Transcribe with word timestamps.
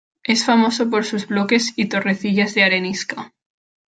Es 0.23 0.45
famoso 0.45 0.89
por 0.89 1.05
sus 1.05 1.27
bloques 1.27 1.73
y 1.75 1.85
torrecillas 1.87 2.55
de 2.55 2.63
arenisca. 2.63 3.31